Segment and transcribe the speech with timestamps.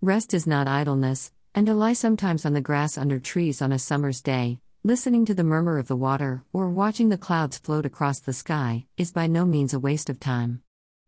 [0.00, 3.80] Rest is not idleness, and to lie sometimes on the grass under trees on a
[3.80, 8.20] summer's day, listening to the murmur of the water, or watching the clouds float across
[8.20, 10.62] the sky, is by no means a waste of time.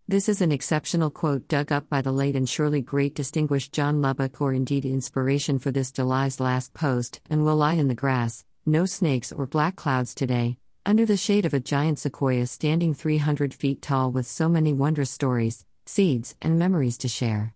[0.09, 4.03] This is an exceptional quote dug up by the late and surely great distinguished John
[4.03, 8.45] Lubbock, or indeed inspiration for this July's last post, and will lie in the grass,
[8.67, 13.55] no snakes or black clouds today, under the shade of a giant sequoia standing 300
[13.55, 17.55] feet tall with so many wondrous stories, seeds, and memories to share.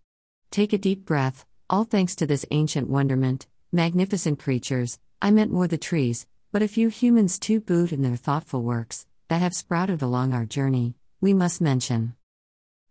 [0.51, 5.67] Take a deep breath, all thanks to this ancient wonderment, magnificent creatures, I meant more
[5.67, 10.03] the trees, but a few humans too boot in their thoughtful works, that have sprouted
[10.03, 12.15] along our journey, we must mention.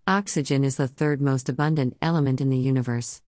[0.05, 3.21] Oxygen is the third most abundant element in the universe.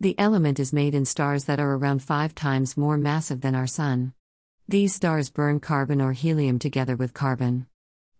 [0.00, 3.66] The element is made in stars that are around five times more massive than our
[3.66, 4.12] Sun.
[4.68, 7.66] These stars burn carbon or helium together with carbon.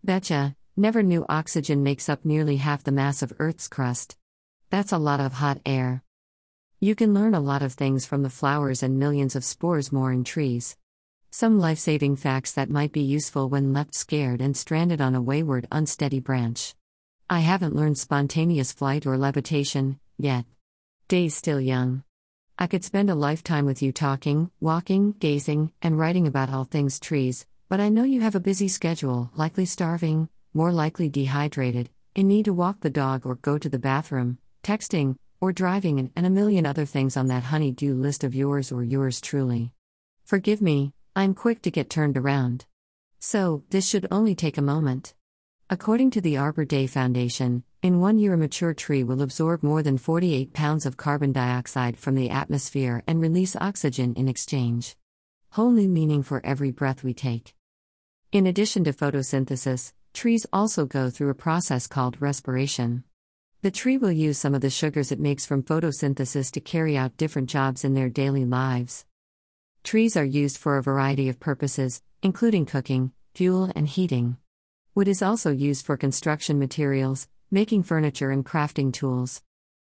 [0.03, 4.17] Betcha, never knew oxygen makes up nearly half the mass of Earth's crust.
[4.71, 6.03] That's a lot of hot air.
[6.79, 10.13] You can learn a lot of things from the flowers and millions of spores more
[10.13, 10.77] in trees.
[11.31, 15.23] Some life saving facts that might be useful when left scared and stranded on a
[15.23, 16.75] wayward, unsteady branch.
[17.31, 20.45] I haven't learned spontaneous flight or levitation, yet.
[21.09, 22.03] Days still young.
[22.59, 27.01] I could spend a lifetime with you talking, walking, gazing, and writing about all things
[27.01, 32.29] trees, but I know you have a busy schedule, likely starving, more likely dehydrated, in
[32.29, 34.37] need to walk the dog or go to the bathroom,
[34.69, 38.85] texting, or driving, and a million other things on that honey-do list of yours or
[38.85, 39.73] yours truly.
[40.27, 42.67] Forgive me, I'm quick to get turned around.
[43.19, 45.15] So, this should only take a moment.
[45.71, 49.83] According to the Arbor Day Foundation, in one year a mature tree will absorb more
[49.83, 54.97] than 48 pounds of carbon dioxide from the atmosphere and release oxygen in exchange.
[55.53, 57.55] Whole new meaning for every breath we take.
[58.33, 63.05] In addition to photosynthesis, trees also go through a process called respiration.
[63.61, 67.17] The tree will use some of the sugars it makes from photosynthesis to carry out
[67.17, 69.05] different jobs in their daily lives.
[69.83, 74.37] Trees are used for a variety of purposes, including cooking, fuel, and heating.
[74.95, 79.43] Wood is also used for construction materials, making furniture, and crafting tools.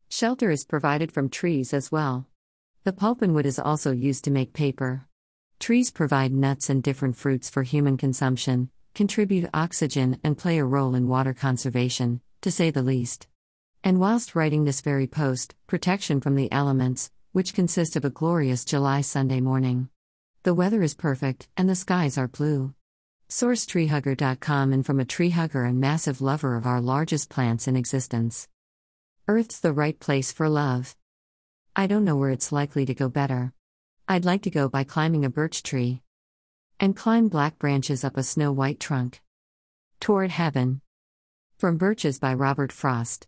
[0.07, 2.27] Shelter is provided from trees as well.
[2.83, 5.07] The pulpwood is also used to make paper.
[5.59, 10.93] Trees provide nuts and different fruits for human consumption, contribute oxygen, and play a role
[10.93, 13.27] in water conservation, to say the least.
[13.83, 18.63] And whilst writing this very post, protection from the elements, which consist of a glorious
[18.63, 19.89] July Sunday morning.
[20.43, 22.73] The weather is perfect, and the skies are blue.
[23.27, 27.75] Source treehugger.com and from a tree hugger and massive lover of our largest plants in
[27.75, 28.47] existence.
[29.27, 30.95] Earth's the right place for love.
[31.75, 33.51] I don't know where it's likely to go better.
[34.07, 36.01] I'd like to go by climbing a birch tree
[36.79, 39.21] and climb black branches up a snow white trunk
[39.99, 40.81] toward heaven.
[41.57, 43.27] From Birches by Robert Frost.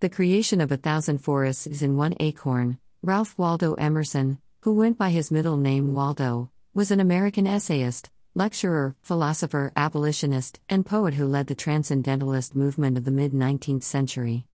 [0.00, 2.78] The creation of a thousand forests is in one acorn.
[3.02, 8.94] Ralph Waldo Emerson, who went by his middle name Waldo, was an American essayist, lecturer,
[9.02, 14.46] philosopher, abolitionist, and poet who led the transcendentalist movement of the mid 19th century.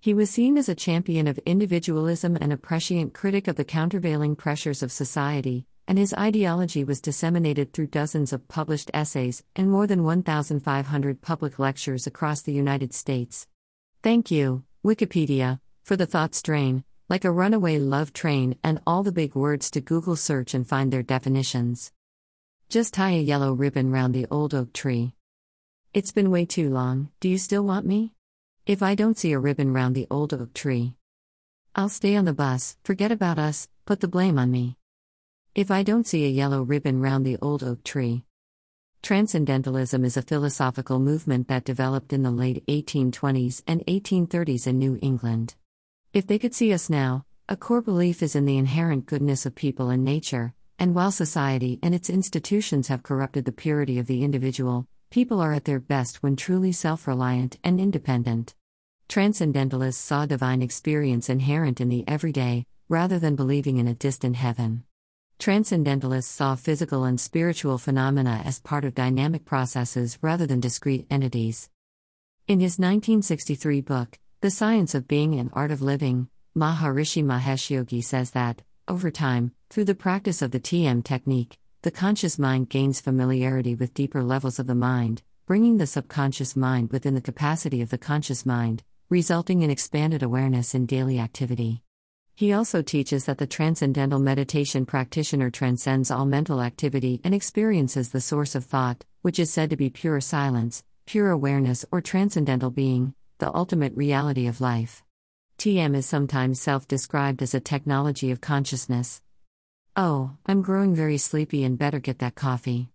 [0.00, 4.34] He was seen as a champion of individualism and a prescient critic of the countervailing
[4.34, 9.86] pressures of society, and his ideology was disseminated through dozens of published essays and more
[9.86, 13.46] than 1,500 public lectures across the United States.
[14.02, 14.64] Thank you.
[14.84, 19.72] Wikipedia, for the thought strain, like a runaway love train, and all the big words
[19.72, 21.90] to Google search and find their definitions.
[22.68, 25.14] Just tie a yellow ribbon round the old oak tree.
[25.92, 28.12] It's been way too long, do you still want me?
[28.66, 30.94] If I don't see a ribbon round the old oak tree,
[31.74, 34.76] I'll stay on the bus, forget about us, put the blame on me.
[35.56, 38.24] If I don't see a yellow ribbon round the old oak tree,
[39.02, 44.98] Transcendentalism is a philosophical movement that developed in the late 1820s and 1830s in New
[45.00, 45.54] England.
[46.12, 49.54] If they could see us now, a core belief is in the inherent goodness of
[49.54, 54.22] people and nature, and while society and its institutions have corrupted the purity of the
[54.24, 58.54] individual, people are at their best when truly self reliant and independent.
[59.08, 64.84] Transcendentalists saw divine experience inherent in the everyday, rather than believing in a distant heaven.
[65.38, 71.70] Transcendentalists saw physical and spiritual phenomena as part of dynamic processes rather than discrete entities.
[72.48, 78.02] In his 1963 book, The Science of Being and Art of Living, Maharishi Mahesh Yogi
[78.02, 83.00] says that, over time, through the practice of the TM technique, the conscious mind gains
[83.00, 87.90] familiarity with deeper levels of the mind, bringing the subconscious mind within the capacity of
[87.90, 91.84] the conscious mind, resulting in expanded awareness in daily activity.
[92.38, 98.20] He also teaches that the transcendental meditation practitioner transcends all mental activity and experiences the
[98.20, 103.12] source of thought, which is said to be pure silence, pure awareness, or transcendental being,
[103.38, 105.02] the ultimate reality of life.
[105.58, 109.20] TM is sometimes self described as a technology of consciousness.
[109.96, 112.90] Oh, I'm growing very sleepy and better get that coffee.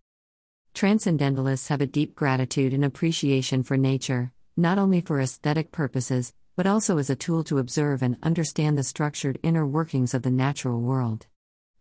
[0.73, 6.67] Transcendentalists have a deep gratitude and appreciation for nature, not only for aesthetic purposes, but
[6.67, 10.79] also as a tool to observe and understand the structured inner workings of the natural
[10.79, 11.27] world.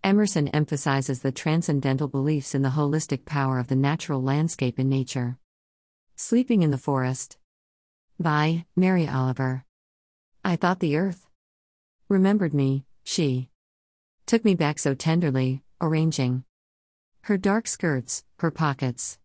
[0.04, 5.38] Emerson emphasizes the transcendental beliefs in the holistic power of the natural landscape in nature.
[6.16, 7.38] Sleeping in the Forest.
[8.18, 9.64] By Mary Oliver.
[10.44, 11.28] I thought the earth
[12.08, 13.48] remembered me, she
[14.26, 16.44] took me back so tenderly, arranging
[17.22, 19.18] her dark skirts, her pockets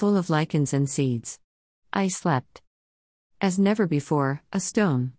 [0.00, 1.38] full of lichens and seeds.
[1.92, 2.62] I slept
[3.40, 5.12] as never before, a stone.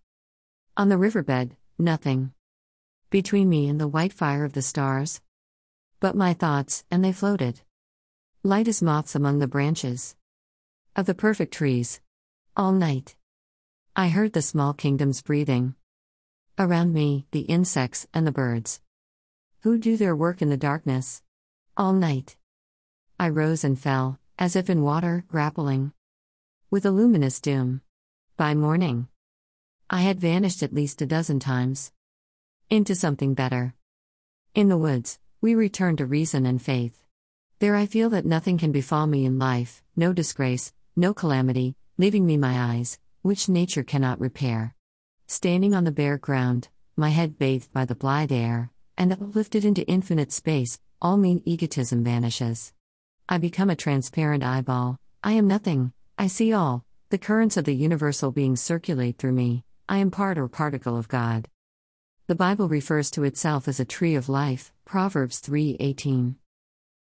[0.76, 2.32] On the riverbed, nothing.
[3.10, 5.20] Between me and the white fire of the stars.
[6.00, 7.60] But my thoughts, and they floated.
[8.42, 10.16] Light as moths among the branches
[10.94, 12.00] of the perfect trees.
[12.56, 13.16] All night.
[13.96, 15.74] I heard the small kingdoms breathing.
[16.58, 18.80] Around me, the insects and the birds.
[19.60, 21.22] Who do their work in the darkness.
[21.76, 22.36] All night.
[23.18, 25.92] I rose and fell, as if in water, grappling
[26.70, 27.82] with a luminous doom.
[28.42, 29.06] By morning,
[29.88, 31.92] I had vanished at least a dozen times
[32.68, 33.76] into something better.
[34.52, 37.04] In the woods, we return to reason and faith.
[37.60, 42.26] There I feel that nothing can befall me in life, no disgrace, no calamity, leaving
[42.26, 44.74] me my eyes, which nature cannot repair.
[45.28, 46.66] Standing on the bare ground,
[46.96, 52.02] my head bathed by the blithe air, and uplifted into infinite space, all mean egotism
[52.02, 52.72] vanishes.
[53.28, 57.74] I become a transparent eyeball, I am nothing, I see all, the currents of the
[57.74, 61.46] universal being circulate through me, I am part or particle of God.
[62.26, 66.36] The Bible refers to itself as a tree of life, Proverbs 3:18.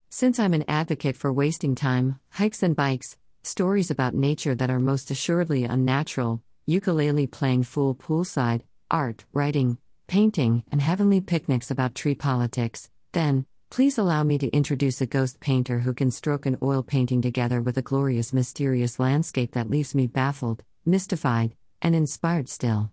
[0.09, 4.77] Since I'm an advocate for wasting time, hikes and bikes, stories about nature that are
[4.77, 9.77] most assuredly unnatural, ukulele playing fool poolside, art, writing,
[10.07, 15.39] painting, and heavenly picnics about tree politics, then, please allow me to introduce a ghost
[15.39, 19.95] painter who can stroke an oil painting together with a glorious, mysterious landscape that leaves
[19.95, 22.91] me baffled, mystified, and inspired still.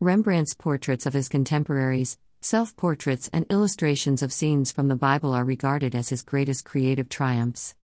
[0.00, 5.44] Rembrandt's portraits of his contemporaries, self portraits, and illustrations of scenes from the Bible are
[5.44, 7.76] regarded as his greatest creative triumphs.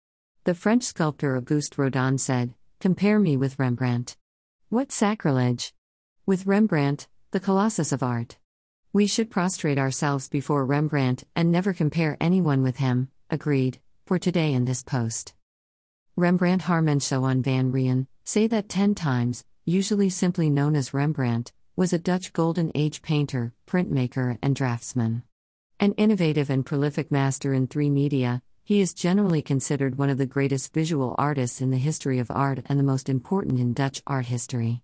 [0.44, 4.18] The French sculptor Auguste Rodin said, Compare me with Rembrandt.
[4.70, 5.72] What sacrilege!
[6.26, 8.40] With Rembrandt, the colossus of art.
[8.98, 14.54] We should prostrate ourselves before Rembrandt and never compare anyone with him, agreed, for today
[14.54, 15.36] in this post.
[16.16, 22.00] Rembrandt Harmenszoon van Rijn, say that ten times, usually simply known as Rembrandt, was a
[22.00, 25.22] Dutch Golden Age painter, printmaker, and draftsman.
[25.80, 30.26] An innovative and prolific master in three media, he is generally considered one of the
[30.26, 34.26] greatest visual artists in the history of art and the most important in Dutch art
[34.26, 34.82] history.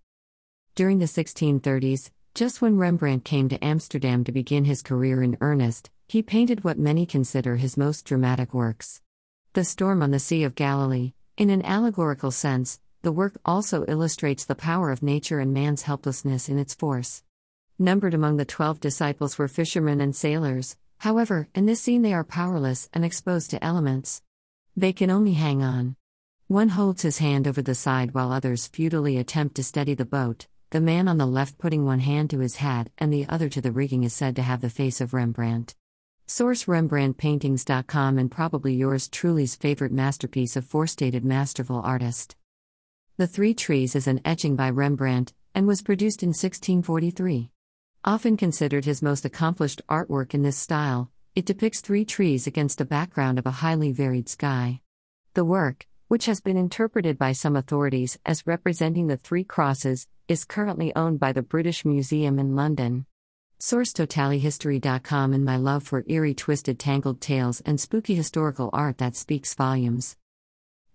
[0.76, 5.90] During the 1630s, just when Rembrandt came to Amsterdam to begin his career in earnest,
[6.08, 9.02] he painted what many consider his most dramatic works.
[9.54, 14.46] The Storm on the Sea of Galilee, in an allegorical sense, the work also illustrates
[14.46, 17.24] the power of nature and man's helplessness in its force.
[17.78, 22.24] Numbered among the twelve disciples were fishermen and sailors, However, in this scene they are
[22.24, 24.22] powerless and exposed to elements.
[24.74, 25.98] They can only hang on.
[26.48, 30.48] One holds his hand over the side while others futilely attempt to steady the boat.
[30.74, 33.62] The man on the left putting one hand to his hat and the other to
[33.62, 35.76] the rigging is said to have the face of Rembrandt.
[36.26, 42.36] Source RembrandtPaintings.com and probably yours truly's favorite masterpiece of four-stated masterful artist.
[43.18, 47.52] The Three Trees is an etching by Rembrandt and was produced in 1643.
[48.04, 52.86] Often considered his most accomplished artwork in this style, it depicts three trees against a
[52.86, 54.82] background of a highly varied sky.
[55.36, 60.46] The work, which has been interpreted by some authorities as representing the three crosses, is
[60.46, 63.04] currently owned by the British Museum in London.
[63.58, 69.16] Source TotallyHistory.com and my love for eerie, twisted, tangled tales and spooky historical art that
[69.16, 70.16] speaks volumes.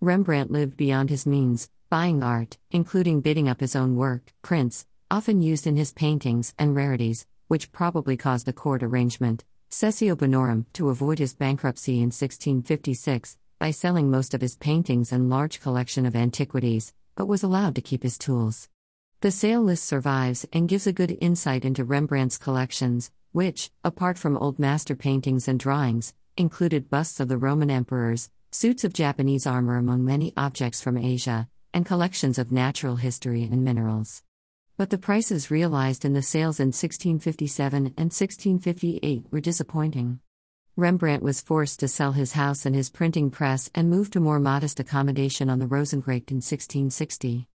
[0.00, 5.42] Rembrandt lived beyond his means, buying art, including bidding up his own work, prints, often
[5.42, 10.90] used in his paintings, and rarities, which probably caused a court arrangement, Cessio Bonorum, to
[10.90, 16.14] avoid his bankruptcy in 1656 by selling most of his paintings and large collection of
[16.14, 18.68] antiquities, but was allowed to keep his tools.
[19.20, 24.36] The sale list survives and gives a good insight into Rembrandt's collections, which, apart from
[24.36, 29.76] old master paintings and drawings, included busts of the Roman emperors, suits of Japanese armor
[29.76, 34.22] among many objects from Asia, and collections of natural history and minerals.
[34.76, 40.20] But the prices realized in the sales in 1657 and 1658 were disappointing.
[40.78, 44.38] Rembrandt was forced to sell his house and his printing press and move to more
[44.38, 47.48] modest accommodation on the Rozengracht in 1660.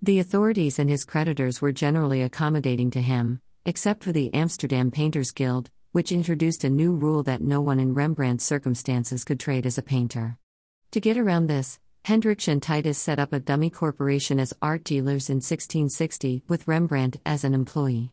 [0.00, 5.32] The authorities and his creditors were generally accommodating to him, except for the Amsterdam Painters
[5.32, 9.76] Guild, which introduced a new rule that no one in Rembrandt's circumstances could trade as
[9.76, 10.38] a painter.
[10.92, 15.28] To get around this, Hendrik and Titus set up a dummy corporation as art dealers
[15.28, 18.12] in 1660, with Rembrandt as an employee.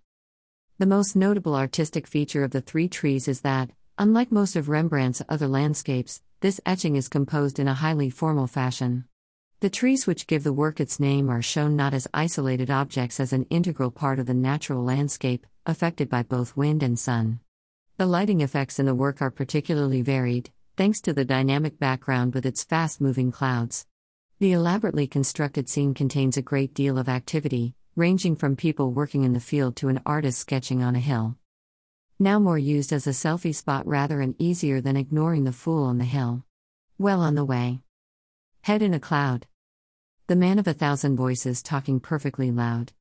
[0.79, 5.21] The most notable artistic feature of the three trees is that, unlike most of Rembrandt's
[5.29, 9.05] other landscapes, this etching is composed in a highly formal fashion.
[9.61, 13.31] The trees which give the work its name are shown not as isolated objects as
[13.31, 17.39] an integral part of the natural landscape, affected by both wind and sun.
[17.97, 22.45] The lighting effects in the work are particularly varied, thanks to the dynamic background with
[22.45, 23.87] its fast moving clouds.
[24.39, 29.31] The elaborately constructed scene contains a great deal of activity, ranging from people working in
[29.31, 31.37] the field to an artist sketching on a hill.
[32.17, 35.97] Now more used as a selfie spot rather and easier than ignoring the fool on
[35.97, 36.45] the hill.
[36.97, 37.81] Well on the way.
[38.61, 39.47] Head in a cloud.
[40.27, 42.93] The man of a thousand voices talking perfectly loud.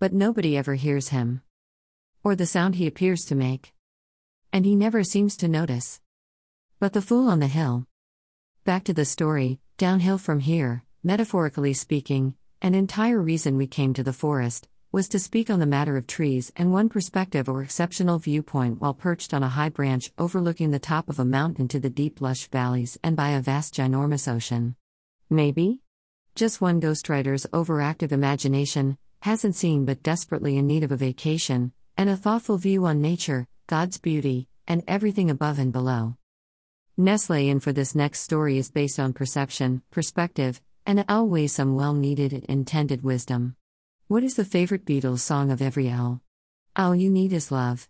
[0.00, 1.42] But nobody ever hears him.
[2.24, 3.72] Or the sound he appears to make.
[4.52, 6.00] And he never seems to notice.
[6.80, 7.86] But the fool on the hill.
[8.64, 14.02] Back to the story, downhill from here, metaphorically speaking, an entire reason we came to
[14.02, 18.18] the forest was to speak on the matter of trees and one perspective or exceptional
[18.18, 21.88] viewpoint while perched on a high branch overlooking the top of a mountain to the
[21.88, 24.76] deep lush valleys and by a vast ginormous ocean.
[25.30, 25.80] Maybe?
[26.34, 32.10] Just one ghostwriter's overactive imagination, hasn't seen but desperately in need of a vacation, and
[32.10, 36.16] a thoughtful view on nature, God's beauty, and everything above and below.
[36.98, 41.94] Nestle in for this next story is based on perception, perspective, and always some well
[41.94, 43.56] needed and intended wisdom.
[44.12, 46.20] What is the favorite Beatles song of every owl?
[46.76, 47.88] All You Need Is Love.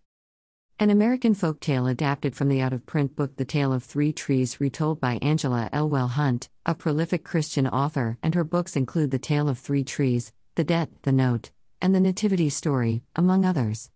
[0.79, 4.13] An American folk tale adapted from the out of print book The Tale of Three
[4.13, 9.19] Trees, retold by Angela Elwell Hunt, a prolific Christian author, and her books include The
[9.19, 11.51] Tale of Three Trees, The Debt, The Note,
[11.81, 13.91] and The Nativity Story, among others.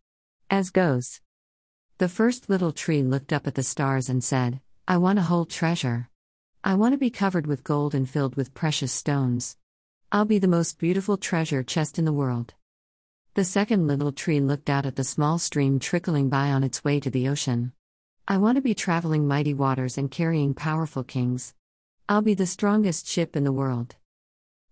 [0.51, 1.21] As goes
[1.99, 5.49] The first little tree looked up at the stars and said, I want to hold
[5.49, 6.11] treasure.
[6.65, 9.57] I want to be covered with gold and filled with precious stones.
[10.13, 12.55] I'll be the most beautiful treasure chest in the world.
[13.35, 17.01] The second little tree looked out at the small stream trickling by on its way
[17.01, 17.73] to the ocean.
[18.29, 21.55] I want to be traveling mighty waters and carrying powerful kings.
[22.09, 23.97] I'll be the strongest ship in the world.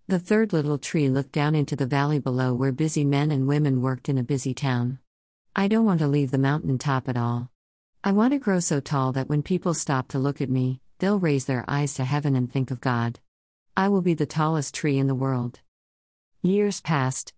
[0.07, 3.81] The third little tree looked down into the valley below where busy men and women
[3.81, 4.99] worked in a busy town.
[5.53, 7.51] I don't want to leave the mountain top at all.
[8.05, 11.19] I want to grow so tall that when people stop to look at me, they'll
[11.19, 13.19] raise their eyes to heaven and think of God.
[13.77, 15.59] I will be the tallest tree in the world.
[16.41, 17.33] Years passed.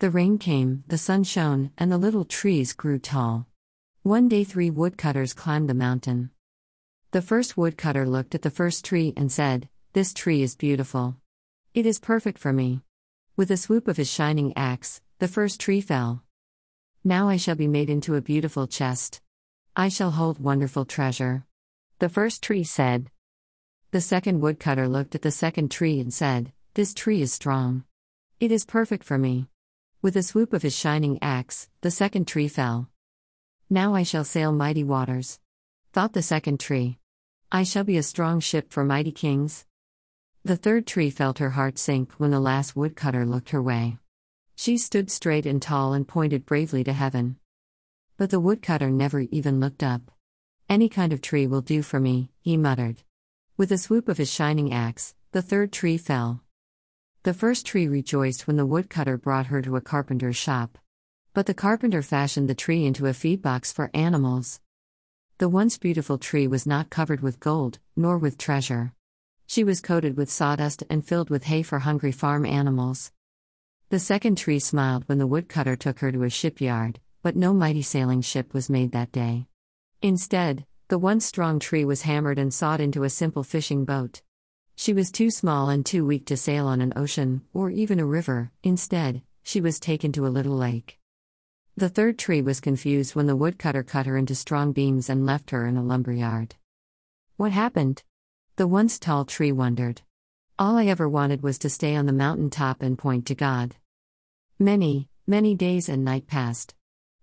[0.00, 3.46] The rain came, the sun shone, and the little trees grew tall.
[4.02, 6.30] One day, three woodcutters climbed the mountain.
[7.12, 11.16] The first woodcutter looked at the first tree and said, This tree is beautiful.
[11.72, 12.82] It is perfect for me.
[13.34, 16.22] With a swoop of his shining axe, the first tree fell.
[17.02, 19.22] Now I shall be made into a beautiful chest.
[19.74, 21.46] I shall hold wonderful treasure.
[21.98, 23.10] The first tree said.
[23.90, 27.84] The second woodcutter looked at the second tree and said, This tree is strong.
[28.38, 29.48] It is perfect for me.
[30.02, 32.90] With a swoop of his shining axe, the second tree fell.
[33.70, 35.40] Now I shall sail mighty waters.
[35.94, 36.98] Thought the second tree.
[37.50, 39.64] I shall be a strong ship for mighty kings.
[40.44, 43.96] The third tree felt her heart sink when the last woodcutter looked her way.
[44.54, 47.38] She stood straight and tall and pointed bravely to heaven.
[48.18, 50.10] But the woodcutter never even looked up.
[50.68, 53.02] Any kind of tree will do for me, he muttered.
[53.58, 56.42] With a swoop of his shining axe, the third tree fell.
[57.24, 60.78] The first tree rejoiced when the woodcutter brought her to a carpenter's shop.
[61.34, 64.60] But the carpenter fashioned the tree into a feed box for animals.
[65.38, 68.92] The once beautiful tree was not covered with gold, nor with treasure.
[69.48, 73.10] She was coated with sawdust and filled with hay for hungry farm animals.
[73.88, 77.82] The second tree smiled when the woodcutter took her to a shipyard, but no mighty
[77.82, 79.48] sailing ship was made that day.
[80.00, 84.22] Instead, the once strong tree was hammered and sawed into a simple fishing boat.
[84.74, 88.06] She was too small and too weak to sail on an ocean, or even a
[88.06, 90.98] river, instead, she was taken to a little lake.
[91.76, 95.50] The third tree was confused when the woodcutter cut her into strong beams and left
[95.50, 96.54] her in a lumberyard.
[97.36, 98.02] What happened?
[98.56, 100.00] The once tall tree wondered.
[100.58, 103.76] All I ever wanted was to stay on the mountain top and point to God.
[104.58, 106.74] Many, many days and night passed.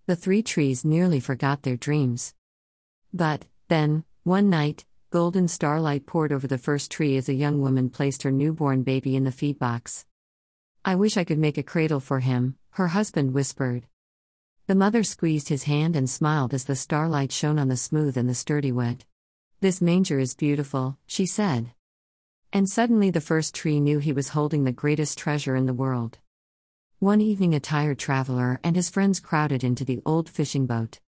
[0.05, 2.35] The three trees nearly forgot their dreams.
[3.11, 7.89] But, then, one night, Golden starlight poured over the first tree as a young woman
[7.89, 10.05] placed her newborn baby in the feed box.
[10.83, 13.85] I wish I could make a cradle for him, her husband whispered.
[14.67, 18.27] The mother squeezed his hand and smiled as the starlight shone on the smooth and
[18.27, 19.05] the sturdy wood.
[19.61, 21.71] This manger is beautiful, she said.
[22.51, 26.17] And suddenly the first tree knew he was holding the greatest treasure in the world.
[26.99, 30.99] One evening, a tired traveler and his friends crowded into the old fishing boat.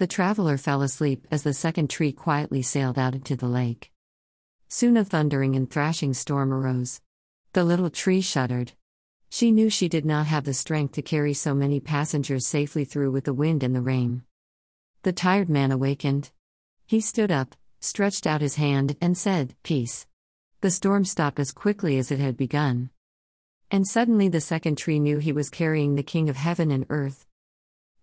[0.00, 3.92] The traveler fell asleep as the second tree quietly sailed out into the lake.
[4.66, 7.02] Soon a thundering and thrashing storm arose.
[7.52, 8.72] The little tree shuddered.
[9.28, 13.10] She knew she did not have the strength to carry so many passengers safely through
[13.10, 14.22] with the wind and the rain.
[15.02, 16.30] The tired man awakened.
[16.86, 20.06] He stood up, stretched out his hand, and said, Peace.
[20.62, 22.88] The storm stopped as quickly as it had begun.
[23.70, 27.26] And suddenly the second tree knew he was carrying the King of heaven and earth.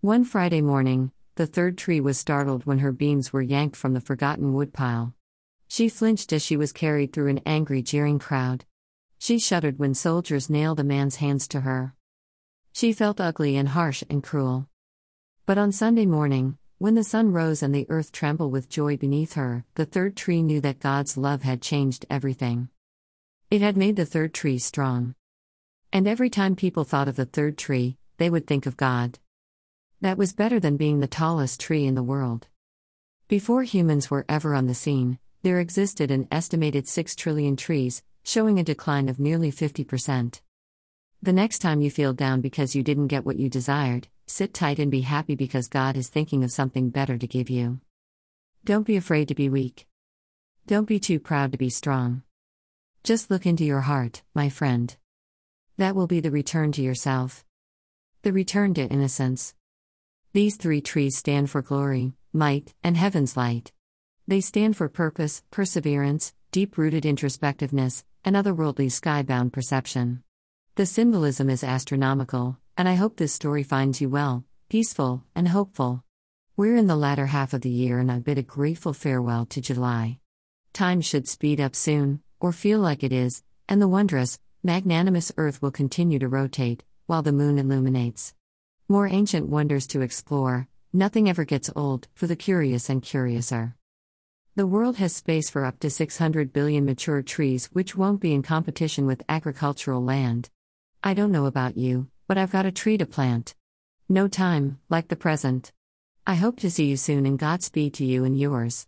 [0.01, 4.01] One Friday morning, the third tree was startled when her beams were yanked from the
[4.01, 5.13] forgotten woodpile.
[5.67, 8.65] She flinched as she was carried through an angry, jeering crowd.
[9.20, 11.94] She shuddered when soldiers nailed a man's hands to her.
[12.74, 14.67] She felt ugly and harsh and cruel.
[15.46, 19.34] But on Sunday morning, when the sun rose and the earth trembled with joy beneath
[19.34, 22.70] her, the third tree knew that God's love had changed everything.
[23.50, 25.15] It had made the third tree strong.
[25.94, 29.20] And every time people thought of the third tree, they would think of God.
[30.00, 32.48] That was better than being the tallest tree in the world.
[33.27, 38.60] Before humans were ever on the scene, there existed an estimated 6 trillion trees, showing
[38.60, 40.42] a decline of nearly 50%.
[41.24, 44.77] The next time you feel down because you didn't get what you desired, sit tight
[44.77, 47.80] and be happy because God is thinking of something better to give you.
[48.63, 49.88] Don't be afraid to be weak.
[50.68, 52.22] Don't be too proud to be strong.
[53.04, 54.96] Just look into your heart, my friend.
[55.77, 57.44] That will be the return to yourself.
[58.22, 59.56] The return to innocence.
[60.38, 63.72] These three trees stand for glory, might, and heaven's light.
[64.27, 70.22] They stand for purpose, perseverance, deep rooted introspectiveness, and otherworldly skybound perception.
[70.75, 76.03] The symbolism is astronomical, and I hope this story finds you well, peaceful, and hopeful.
[76.56, 79.60] We're in the latter half of the year, and I bid a grateful farewell to
[79.60, 80.20] July.
[80.72, 85.63] Time should speed up soon, or feel like it is, and the wondrous, magnanimous earth
[85.63, 88.36] will continue to rotate, while the moon illuminates.
[88.89, 93.75] More ancient wonders to explore, nothing ever gets old, for the curious and curiouser.
[94.56, 98.44] The world has space for up to 600 billion mature trees, which won't be in
[98.44, 100.50] competition with agricultural land.
[101.03, 103.55] I don't know about you, but I've got a tree to plant.
[104.07, 105.74] No time, like the present.
[106.25, 108.85] I hope to see you soon and Godspeed to you and yours.